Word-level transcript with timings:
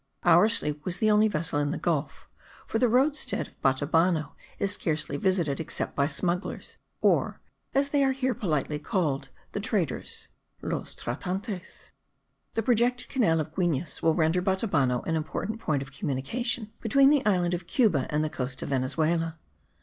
Our 0.23 0.49
sloop 0.49 0.83
was 0.83 0.97
the 0.97 1.11
only 1.11 1.27
vessel 1.27 1.59
in 1.59 1.69
the 1.69 1.77
gulf; 1.77 2.27
for 2.65 2.79
the 2.79 2.87
roadstead 2.89 3.45
of 3.49 3.61
Batabano 3.61 4.33
is 4.57 4.71
scarcely 4.71 5.15
visited 5.15 5.59
except 5.59 5.95
by 5.95 6.07
smugglers, 6.07 6.77
or, 7.01 7.39
as 7.75 7.89
they 7.89 8.03
are 8.03 8.11
here 8.11 8.33
politely 8.33 8.79
called, 8.79 9.29
the 9.51 9.59
traders 9.59 10.27
(los 10.63 10.95
tratantes). 10.95 11.91
The 12.55 12.63
projected 12.63 13.09
canal 13.09 13.39
of 13.39 13.53
Guines 13.53 14.01
will 14.01 14.15
render 14.15 14.41
Batabano 14.41 15.03
an 15.03 15.15
important 15.15 15.59
point 15.59 15.83
of 15.83 15.91
communication 15.91 16.71
between 16.81 17.11
the 17.11 17.23
island 17.23 17.53
of 17.53 17.67
Cuba 17.67 18.07
and 18.09 18.23
the 18.23 18.29
coast 18.31 18.63
of 18.63 18.69
Venezuela. 18.69 19.37